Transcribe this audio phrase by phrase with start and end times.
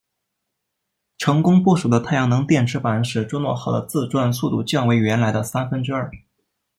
[1.19, 6.09] 成功布署的太阳能电池板使朱诺号的自转速度降为原来的三分之二。